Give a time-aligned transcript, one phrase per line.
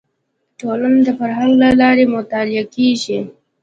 [0.59, 3.19] ټولنه د فرهنګ له لارې مطالعه کیږي